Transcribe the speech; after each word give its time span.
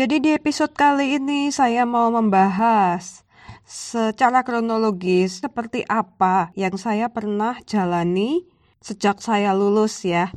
Jadi 0.00 0.16
di 0.16 0.32
episode 0.32 0.72
kali 0.72 1.20
ini 1.20 1.52
saya 1.52 1.84
mau 1.84 2.08
membahas 2.08 3.20
secara 3.68 4.40
kronologis 4.40 5.44
seperti 5.44 5.84
apa 5.84 6.48
yang 6.56 6.72
saya 6.80 7.12
pernah 7.12 7.60
jalani 7.68 8.48
sejak 8.80 9.20
saya 9.20 9.52
lulus 9.52 10.00
ya. 10.00 10.32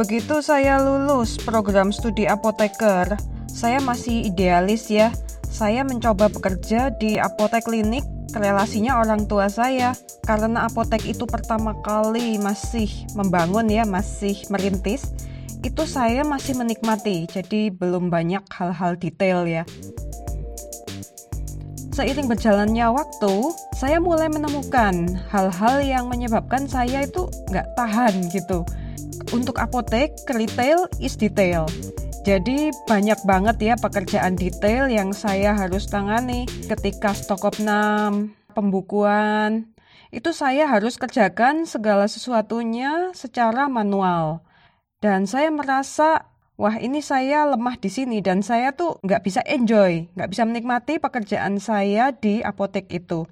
Begitu 0.00 0.40
saya 0.40 0.80
lulus 0.80 1.36
program 1.44 1.92
studi 1.92 2.24
apoteker, 2.24 3.20
saya 3.52 3.84
masih 3.84 4.32
idealis 4.32 4.88
ya. 4.88 5.12
Saya 5.44 5.84
mencoba 5.84 6.32
bekerja 6.32 6.96
di 6.96 7.20
apotek 7.20 7.68
klinik 7.68 8.08
relasinya 8.32 8.96
orang 8.96 9.28
tua 9.28 9.52
saya 9.52 9.92
karena 10.24 10.72
apotek 10.72 11.04
itu 11.04 11.28
pertama 11.28 11.76
kali 11.84 12.40
masih 12.40 12.88
membangun 13.12 13.68
ya, 13.68 13.84
masih 13.84 14.40
merintis 14.48 15.12
itu 15.60 15.84
saya 15.84 16.24
masih 16.24 16.56
menikmati, 16.56 17.28
jadi 17.28 17.68
belum 17.68 18.08
banyak 18.08 18.40
hal-hal 18.48 18.96
detail 18.96 19.44
ya. 19.44 19.68
Seiring 21.92 22.32
berjalannya 22.32 22.86
waktu, 22.96 23.52
saya 23.76 24.00
mulai 24.00 24.32
menemukan 24.32 25.20
hal-hal 25.28 25.84
yang 25.84 26.08
menyebabkan 26.08 26.64
saya 26.64 27.04
itu 27.04 27.28
nggak 27.52 27.76
tahan 27.76 28.32
gitu. 28.32 28.64
Untuk 29.36 29.60
apotek, 29.60 30.16
retail 30.32 30.88
is 30.96 31.12
detail. 31.20 31.68
Jadi 32.24 32.72
banyak 32.88 33.20
banget 33.28 33.56
ya 33.60 33.74
pekerjaan 33.76 34.36
detail 34.36 34.88
yang 34.88 35.12
saya 35.12 35.52
harus 35.52 35.88
tangani 35.88 36.48
ketika 36.68 37.12
stok 37.12 37.52
opnam, 37.52 38.32
pembukuan. 38.56 39.68
Itu 40.08 40.32
saya 40.32 40.68
harus 40.68 40.96
kerjakan 40.96 41.68
segala 41.68 42.08
sesuatunya 42.08 43.12
secara 43.12 43.68
manual 43.68 44.44
dan 45.00 45.24
saya 45.24 45.48
merasa 45.48 46.28
wah 46.60 46.76
ini 46.76 47.00
saya 47.00 47.48
lemah 47.48 47.80
di 47.80 47.88
sini 47.88 48.20
dan 48.20 48.44
saya 48.44 48.76
tuh 48.76 49.00
nggak 49.00 49.24
bisa 49.24 49.40
enjoy, 49.48 50.12
nggak 50.12 50.28
bisa 50.28 50.44
menikmati 50.44 51.00
pekerjaan 51.00 51.56
saya 51.56 52.12
di 52.12 52.44
apotek 52.44 52.92
itu. 52.92 53.24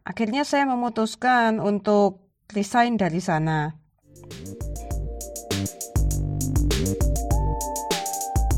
Akhirnya 0.00 0.48
saya 0.48 0.64
memutuskan 0.64 1.60
untuk 1.60 2.24
resign 2.56 2.96
dari 2.96 3.20
sana. 3.20 3.76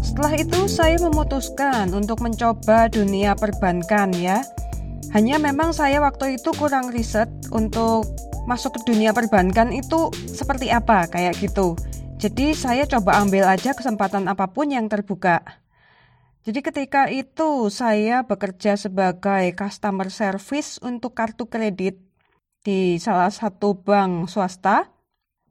Setelah 0.06 0.38
itu 0.38 0.70
saya 0.70 1.03
memutuskan 1.03 1.91
untuk 1.98 2.22
mencoba 2.22 2.86
dunia 2.86 3.34
perbankan 3.34 4.14
ya. 4.14 4.47
Hanya 5.10 5.42
memang 5.42 5.75
saya 5.75 5.98
waktu 5.98 6.38
itu 6.38 6.55
kurang 6.55 6.94
riset 6.94 7.27
untuk 7.50 8.06
masuk 8.47 8.78
ke 8.78 8.94
dunia 8.94 9.10
perbankan 9.10 9.75
itu 9.75 10.14
seperti 10.31 10.70
apa 10.70 11.10
kayak 11.10 11.34
gitu. 11.42 11.75
Jadi 12.17 12.56
saya 12.56 12.89
coba 12.89 13.20
ambil 13.20 13.45
aja 13.45 13.77
kesempatan 13.77 14.25
apa 14.25 14.48
pun 14.48 14.72
yang 14.72 14.89
terbuka. 14.89 15.45
Jadi 16.48 16.64
ketika 16.64 17.12
itu 17.12 17.69
saya 17.69 18.25
bekerja 18.25 18.81
sebagai 18.81 19.53
customer 19.53 20.09
service 20.09 20.81
untuk 20.81 21.12
kartu 21.12 21.44
kredit 21.44 22.00
di 22.64 22.97
salah 22.97 23.28
satu 23.28 23.77
bank 23.77 24.33
swasta 24.33 24.89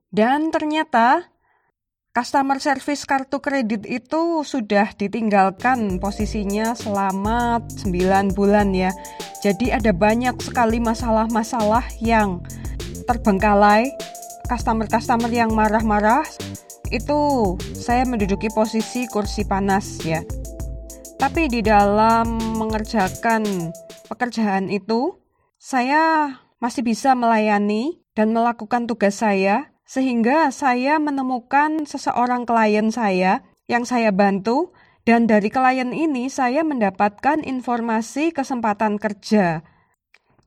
dan 0.09 0.49
ternyata 0.49 1.29
customer 2.17 2.57
service 2.57 3.05
kartu 3.05 3.37
kredit 3.45 3.85
itu 3.85 4.41
sudah 4.41 4.89
ditinggalkan 4.97 6.01
posisinya 6.01 6.73
selama 6.73 7.61
9 7.85 8.33
bulan 8.33 8.73
ya. 8.73 8.89
Jadi 9.45 9.69
ada 9.69 9.93
banyak 9.93 10.33
sekali 10.41 10.81
masalah-masalah 10.81 11.85
yang 12.01 12.41
terbengkalai 13.05 13.93
customer-customer 14.47 15.29
yang 15.29 15.51
marah-marah 15.51 16.23
itu 16.95 17.53
saya 17.75 18.07
menduduki 18.07 18.47
posisi 18.55 19.03
kursi 19.11 19.43
panas 19.43 19.99
ya. 20.07 20.23
Tapi 21.19 21.51
di 21.51 21.59
dalam 21.59 22.39
mengerjakan 22.55 23.71
pekerjaan 24.07 24.71
itu, 24.71 25.19
saya 25.59 26.31
masih 26.63 26.87
bisa 26.87 27.11
melayani 27.15 27.99
dan 28.15 28.31
melakukan 28.31 28.87
tugas 28.87 29.19
saya 29.19 29.75
sehingga 29.83 30.49
saya 30.55 30.97
menemukan 30.97 31.83
seseorang 31.83 32.47
klien 32.47 32.89
saya 32.89 33.43
yang 33.67 33.83
saya 33.83 34.15
bantu 34.15 34.71
dan 35.03 35.27
dari 35.27 35.51
klien 35.51 35.91
ini 35.91 36.31
saya 36.31 36.63
mendapatkan 36.63 37.43
informasi 37.43 38.31
kesempatan 38.31 38.97
kerja. 38.97 39.61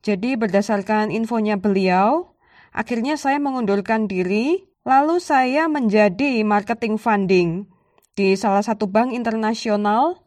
Jadi 0.01 0.39
berdasarkan 0.39 1.11
infonya 1.11 1.59
beliau, 1.59 2.39
Akhirnya 2.69 3.17
saya 3.17 3.41
mengundurkan 3.41 4.05
diri, 4.05 4.68
lalu 4.87 5.19
saya 5.19 5.67
menjadi 5.67 6.43
marketing 6.47 6.95
funding 6.95 7.67
di 8.15 8.35
salah 8.35 8.63
satu 8.63 8.87
bank 8.87 9.11
internasional, 9.11 10.23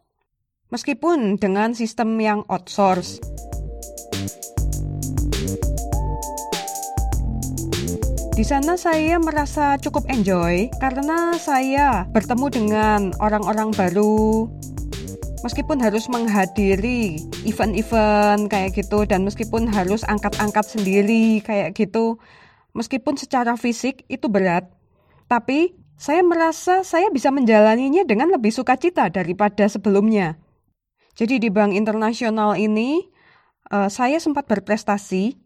meskipun 0.68 1.40
dengan 1.40 1.72
sistem 1.72 2.16
yang 2.20 2.44
outsource. 2.48 3.20
Di 8.32 8.48
sana 8.48 8.80
saya 8.80 9.20
merasa 9.20 9.76
cukup 9.76 10.08
enjoy 10.08 10.72
karena 10.80 11.36
saya 11.36 12.08
bertemu 12.16 12.46
dengan 12.48 13.00
orang-orang 13.20 13.76
baru, 13.76 14.48
meskipun 15.44 15.76
harus 15.84 16.08
menghadiri 16.08 17.20
event-event 17.44 18.48
kayak 18.48 18.72
gitu 18.72 19.04
dan 19.04 19.28
meskipun 19.28 19.68
harus 19.68 20.00
angkat-angkat 20.08 20.64
sendiri 20.64 21.44
kayak 21.44 21.76
gitu 21.76 22.16
meskipun 22.72 23.16
secara 23.16 23.56
fisik 23.56 24.04
itu 24.08 24.28
berat 24.28 24.68
tapi 25.28 25.76
saya 25.96 26.20
merasa 26.26 26.82
saya 26.82 27.08
bisa 27.14 27.30
menjalaninya 27.30 28.02
dengan 28.02 28.32
lebih 28.32 28.52
sukacita 28.52 29.08
daripada 29.08 29.68
sebelumnya 29.68 30.36
jadi 31.14 31.40
di 31.40 31.48
bank 31.48 31.76
internasional 31.76 32.56
ini 32.56 33.04
uh, 33.72 33.88
saya 33.88 34.20
sempat 34.20 34.48
berprestasi 34.48 35.36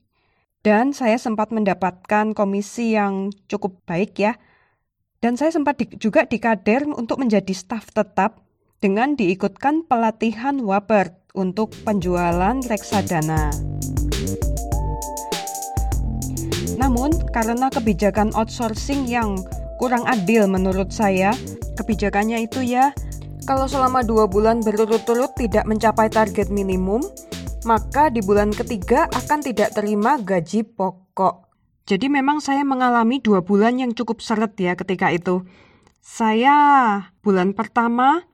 dan 0.66 0.90
saya 0.90 1.18
sempat 1.18 1.54
mendapatkan 1.54 2.34
komisi 2.34 2.98
yang 2.98 3.30
cukup 3.46 3.82
baik 3.86 4.18
ya 4.18 4.34
dan 5.20 5.34
saya 5.34 5.50
sempat 5.50 5.80
di, 5.80 5.86
juga 5.98 6.22
dikader 6.28 6.86
untuk 6.86 7.18
menjadi 7.18 7.50
staf 7.50 7.90
tetap 7.90 8.46
dengan 8.78 9.16
diikutkan 9.16 9.88
pelatihan 9.88 10.60
Wapert 10.60 11.16
untuk 11.32 11.72
penjualan 11.84 12.56
reksadana. 12.68 13.52
Namun, 16.76 17.12
karena 17.32 17.72
kebijakan 17.72 18.36
outsourcing 18.36 19.08
yang 19.08 19.40
kurang 19.80 20.04
adil 20.04 20.48
menurut 20.48 20.92
saya, 20.92 21.32
kebijakannya 21.80 22.44
itu 22.44 22.64
ya, 22.64 22.92
kalau 23.48 23.64
selama 23.68 24.04
dua 24.04 24.28
bulan 24.28 24.60
berturut-turut 24.60 25.32
tidak 25.36 25.64
mencapai 25.64 26.12
target 26.12 26.52
minimum, 26.52 27.00
maka 27.66 28.12
di 28.12 28.22
bulan 28.22 28.54
ketiga 28.54 29.10
akan 29.10 29.42
tidak 29.42 29.74
terima 29.74 30.18
gaji 30.18 30.62
pokok. 30.62 31.46
Jadi 31.86 32.10
memang 32.10 32.42
saya 32.42 32.66
mengalami 32.66 33.22
dua 33.22 33.46
bulan 33.46 33.78
yang 33.78 33.94
cukup 33.94 34.18
seret 34.18 34.58
ya 34.58 34.74
ketika 34.74 35.14
itu. 35.14 35.46
Saya 36.02 36.54
bulan 37.22 37.54
pertama 37.54 38.26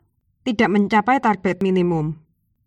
tidak 0.44 0.68
mencapai 0.72 1.20
target 1.20 1.60
minimum. 1.60 2.16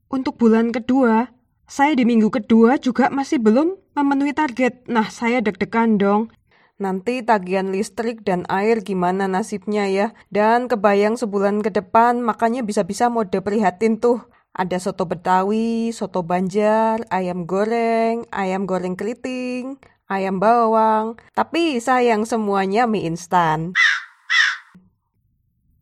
Untuk 0.10 0.38
bulan 0.38 0.70
kedua, 0.70 1.34
saya 1.66 1.98
di 1.98 2.06
minggu 2.06 2.30
kedua 2.30 2.78
juga 2.78 3.10
masih 3.10 3.42
belum 3.42 3.74
memenuhi 3.96 4.36
target. 4.36 4.84
Nah, 4.92 5.08
saya 5.08 5.40
deg-degan 5.40 5.96
dong. 5.98 6.30
Nanti 6.76 7.24
tagihan 7.24 7.72
listrik 7.72 8.28
dan 8.28 8.44
air 8.52 8.84
gimana 8.84 9.32
nasibnya 9.32 9.88
ya. 9.88 10.12
Dan 10.28 10.68
kebayang 10.68 11.16
sebulan 11.16 11.64
ke 11.64 11.72
depan 11.72 12.20
makanya 12.20 12.62
bisa-bisa 12.62 13.08
mode 13.08 13.40
prihatin 13.40 13.98
tuh. 13.98 14.20
Ada 14.56 14.80
soto 14.80 15.08
betawi, 15.08 15.96
soto 15.96 16.24
banjar, 16.24 17.04
ayam 17.12 17.48
goreng, 17.48 18.28
ayam 18.32 18.68
goreng 18.68 18.96
keriting, 19.00 19.80
ayam 20.12 20.40
bawang. 20.40 21.16
Tapi 21.32 21.80
sayang 21.80 22.28
semuanya 22.28 22.88
mie 22.88 23.08
instan 23.08 23.72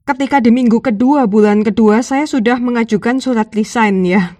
ketika 0.04 0.44
di 0.44 0.51
minggu 0.51 0.83
kedua 0.83 1.31
bulan 1.31 1.63
kedua 1.63 2.04
saya 2.04 2.27
sudah 2.27 2.60
mengajukan 2.60 3.24
surat 3.24 3.48
resign 3.56 4.04
ya. 4.04 4.36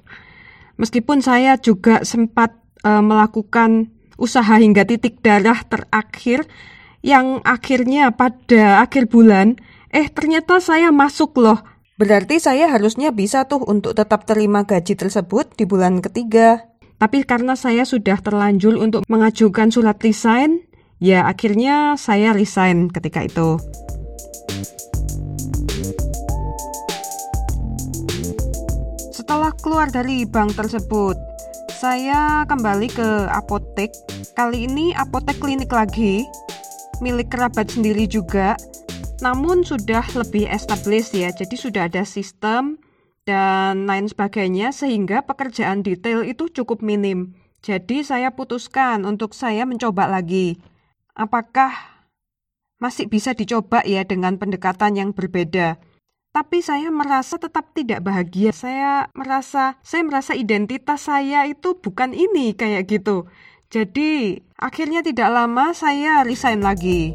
Meskipun 0.76 1.24
saya 1.24 1.56
juga 1.56 2.04
sempat 2.04 2.63
uh, 2.84 3.02
melakukan 3.02 3.90
usaha 4.20 4.56
hingga 4.60 4.86
titik 4.86 5.20
darah 5.26 5.66
terakhir 5.66 6.46
yang 7.04 7.44
akhirnya 7.44 8.16
pada 8.16 8.80
akhir 8.80 9.12
bulan 9.12 9.60
eh 9.92 10.08
ternyata 10.08 10.64
saya 10.64 10.90
masuk 10.94 11.36
loh. 11.40 11.60
Berarti 11.94 12.42
saya 12.42 12.74
harusnya 12.74 13.14
bisa 13.14 13.46
tuh 13.46 13.62
untuk 13.70 13.94
tetap 13.94 14.26
terima 14.26 14.66
gaji 14.66 14.98
tersebut 14.98 15.54
di 15.54 15.70
bulan 15.70 16.02
ketiga. 16.02 16.74
Tapi 16.98 17.22
karena 17.22 17.54
saya 17.54 17.86
sudah 17.86 18.18
terlanjur 18.18 18.80
untuk 18.82 19.06
mengajukan 19.06 19.70
surat 19.70 20.00
resign, 20.02 20.66
ya 20.98 21.30
akhirnya 21.30 21.94
saya 22.00 22.34
resign 22.34 22.90
ketika 22.90 23.28
itu. 23.28 23.62
Setelah 29.14 29.54
keluar 29.62 29.94
dari 29.94 30.26
bank 30.26 30.58
tersebut, 30.58 31.33
saya 31.84 32.48
kembali 32.48 32.88
ke 32.96 33.28
apotek. 33.28 33.92
Kali 34.40 34.72
ini 34.72 34.96
apotek 34.96 35.36
klinik 35.44 35.68
lagi, 35.68 36.24
milik 37.04 37.36
kerabat 37.36 37.76
sendiri 37.76 38.08
juga. 38.08 38.56
namun 39.24 39.64
sudah 39.64 40.04
lebih 40.20 40.52
established 40.52 41.16
ya. 41.16 41.32
Jadi 41.32 41.56
sudah 41.56 41.88
ada 41.88 42.04
sistem 42.04 42.76
dan 43.24 43.88
lain 43.88 44.12
sebagainya 44.12 44.76
sehingga 44.76 45.24
pekerjaan 45.24 45.80
detail 45.80 46.28
itu 46.28 46.52
cukup 46.52 46.84
minim. 46.84 47.32
Jadi 47.64 48.04
saya 48.04 48.36
putuskan 48.36 49.08
untuk 49.08 49.32
saya 49.32 49.64
mencoba 49.64 50.12
lagi. 50.12 50.60
Apakah 51.16 51.72
masih 52.84 53.08
bisa 53.08 53.32
dicoba 53.32 53.80
ya 53.88 54.04
dengan 54.04 54.36
pendekatan 54.36 55.00
yang 55.00 55.16
berbeda? 55.16 55.80
Tapi 56.34 56.66
saya 56.66 56.90
merasa 56.90 57.38
tetap 57.38 57.78
tidak 57.78 58.02
bahagia. 58.02 58.50
Saya 58.50 59.06
merasa 59.14 59.78
saya 59.86 60.02
merasa 60.02 60.34
identitas 60.34 61.06
saya 61.06 61.46
itu 61.46 61.78
bukan 61.78 62.10
ini 62.10 62.58
kayak 62.58 62.90
gitu. 62.90 63.30
Jadi, 63.70 64.42
akhirnya 64.58 65.06
tidak 65.06 65.30
lama 65.30 65.78
saya 65.78 66.26
resign 66.26 66.66
lagi. 66.66 67.14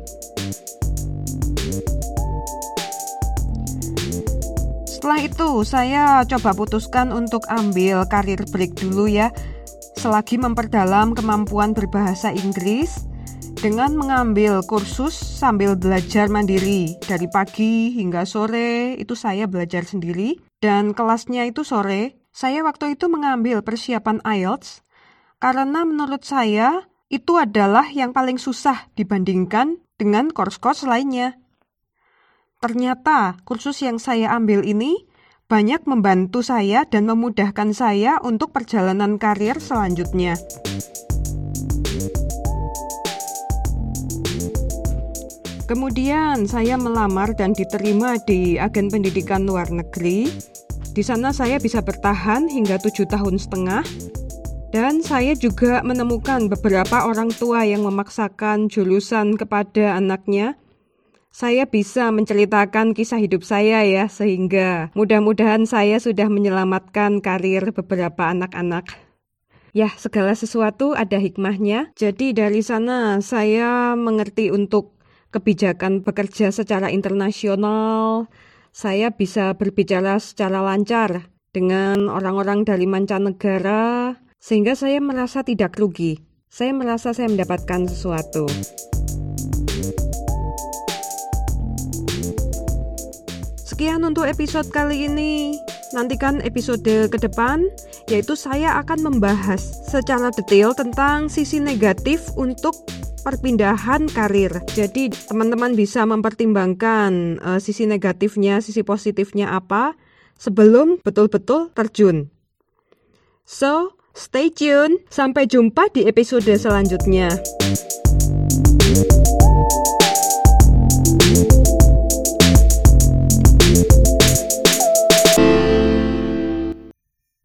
Setelah 4.87 5.19
itu, 5.19 5.50
saya 5.67 6.23
coba 6.23 6.55
putuskan 6.55 7.11
untuk 7.11 7.43
ambil 7.50 8.06
karir 8.06 8.38
break 8.55 8.79
dulu 8.79 9.11
ya 9.11 9.35
selagi 9.99 10.38
memperdalam 10.38 11.19
kemampuan 11.19 11.75
berbahasa 11.75 12.31
Inggris 12.31 13.03
dengan 13.58 13.90
mengambil 13.99 14.62
kursus 14.62 15.19
sambil 15.19 15.75
belajar 15.75 16.31
mandiri 16.31 16.94
dari 17.02 17.26
pagi 17.26 17.90
hingga 17.90 18.22
sore 18.22 18.94
itu 18.94 19.19
saya 19.19 19.50
belajar 19.50 19.82
sendiri 19.82 20.38
dan 20.62 20.94
kelasnya 20.94 21.43
itu 21.50 21.66
sore 21.66 22.22
saya 22.31 22.62
waktu 22.62 22.94
itu 22.94 23.10
mengambil 23.10 23.66
persiapan 23.66 24.22
IELTS 24.22 24.87
karena 25.43 25.82
menurut 25.82 26.22
saya 26.22 26.87
itu 27.10 27.34
adalah 27.34 27.90
yang 27.90 28.14
paling 28.14 28.38
susah 28.38 28.87
dibandingkan 28.94 29.82
dengan 29.99 30.31
course-course 30.31 30.87
lainnya. 30.87 31.43
Ternyata 32.62 33.43
kursus 33.43 33.82
yang 33.82 33.99
saya 33.99 34.34
ambil 34.38 34.62
ini 34.62 35.02
banyak 35.50 35.82
membantu 35.88 36.46
saya 36.46 36.87
dan 36.87 37.10
memudahkan 37.10 37.75
saya 37.75 38.22
untuk 38.22 38.55
perjalanan 38.55 39.19
karir 39.19 39.58
selanjutnya. 39.58 40.38
Kemudian 45.69 46.49
saya 46.49 46.81
melamar 46.81 47.37
dan 47.37 47.53
diterima 47.53 48.17
di 48.25 48.56
agen 48.56 48.88
pendidikan 48.88 49.44
luar 49.44 49.69
negeri. 49.69 50.25
Di 50.97 51.05
sana 51.05 51.29
saya 51.29 51.61
bisa 51.61 51.85
bertahan 51.85 52.49
hingga 52.49 52.81
tujuh 52.81 53.05
tahun 53.05 53.37
setengah. 53.37 53.85
Dan 54.73 55.05
saya 55.05 55.37
juga 55.37 55.85
menemukan 55.85 56.49
beberapa 56.49 57.05
orang 57.05 57.29
tua 57.29 57.69
yang 57.69 57.85
memaksakan 57.85 58.73
jurusan 58.73 59.37
kepada 59.37 59.97
anaknya 59.97 60.56
saya 61.29 61.70
bisa 61.70 62.11
menceritakan 62.11 62.99
kisah 62.99 63.23
hidup 63.23 63.47
saya 63.47 63.87
ya, 63.87 64.11
sehingga 64.11 64.91
mudah-mudahan 64.99 65.70
saya 65.70 66.03
sudah 66.03 66.26
menyelamatkan 66.26 67.23
karir 67.23 67.70
beberapa 67.70 68.26
anak-anak. 68.26 68.91
Ya, 69.70 69.93
segala 69.94 70.35
sesuatu 70.35 70.99
ada 70.99 71.20
hikmahnya. 71.23 71.94
Jadi 71.94 72.35
dari 72.35 72.59
sana 72.59 73.23
saya 73.23 73.94
mengerti 73.94 74.50
untuk 74.50 74.97
kebijakan 75.28 76.00
bekerja 76.00 76.48
secara 76.48 76.88
internasional. 76.88 78.28
Saya 78.72 79.12
bisa 79.12 79.52
berbicara 79.56 80.20
secara 80.22 80.62
lancar 80.64 81.28
dengan 81.52 82.08
orang-orang 82.08 82.62
dari 82.64 82.84
mancanegara, 82.86 84.16
sehingga 84.38 84.78
saya 84.78 85.00
merasa 85.02 85.42
tidak 85.42 85.76
rugi. 85.76 86.20
Saya 86.48 86.72
merasa 86.72 87.12
saya 87.12 87.28
mendapatkan 87.28 87.88
sesuatu. 87.90 88.48
Sekian 93.69 94.02
untuk 94.02 94.24
episode 94.26 94.69
kali 94.72 95.06
ini. 95.06 95.54
Nantikan 95.96 96.44
episode 96.44 96.84
ke 96.84 97.16
depan, 97.16 97.64
yaitu 98.12 98.36
saya 98.36 98.76
akan 98.84 99.08
membahas 99.08 99.60
secara 99.88 100.28
detail 100.36 100.76
tentang 100.76 101.32
sisi 101.32 101.56
negatif 101.56 102.28
untuk 102.36 102.76
perpindahan 103.23 104.09
karir. 104.11 104.65
Jadi 104.73 105.11
teman-teman 105.11 105.75
bisa 105.75 106.06
mempertimbangkan 106.09 107.43
uh, 107.43 107.59
sisi 107.61 107.85
negatifnya, 107.85 108.62
sisi 108.65 108.82
positifnya 108.87 109.53
apa 109.53 109.94
sebelum 110.38 111.03
betul-betul 111.03 111.75
terjun. 111.75 112.31
So, 113.49 113.99
stay 114.12 114.53
tune. 114.53 115.03
Sampai 115.09 115.49
jumpa 115.49 115.91
di 115.93 116.05
episode 116.05 116.49
selanjutnya. 116.56 117.32